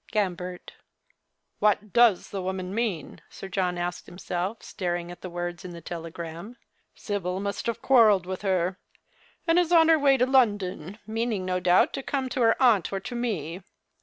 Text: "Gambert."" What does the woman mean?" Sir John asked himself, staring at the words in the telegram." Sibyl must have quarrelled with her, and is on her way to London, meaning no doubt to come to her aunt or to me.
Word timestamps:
"Gambert."" 0.11 0.73
What 1.59 1.93
does 1.93 2.31
the 2.31 2.41
woman 2.41 2.73
mean?" 2.73 3.21
Sir 3.29 3.47
John 3.47 3.77
asked 3.77 4.07
himself, 4.07 4.63
staring 4.63 5.11
at 5.11 5.21
the 5.21 5.29
words 5.29 5.63
in 5.63 5.73
the 5.73 5.79
telegram." 5.79 6.57
Sibyl 6.95 7.39
must 7.39 7.67
have 7.67 7.83
quarrelled 7.83 8.25
with 8.25 8.41
her, 8.41 8.79
and 9.45 9.59
is 9.59 9.71
on 9.71 9.89
her 9.89 9.99
way 9.99 10.17
to 10.17 10.25
London, 10.25 10.97
meaning 11.05 11.45
no 11.45 11.59
doubt 11.59 11.93
to 11.93 12.01
come 12.01 12.29
to 12.29 12.41
her 12.41 12.59
aunt 12.59 12.91
or 12.91 12.99
to 13.01 13.13
me. 13.13 13.61